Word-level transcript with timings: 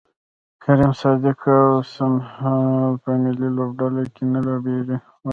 کریم 0.63 0.91
صادق 1.01 1.41
اوسمهال 1.73 2.91
په 3.03 3.09
ملي 3.23 3.49
لوبډله 3.57 4.03
کې 4.13 4.23
نه 4.33 4.39
لوبیږي 4.47 4.97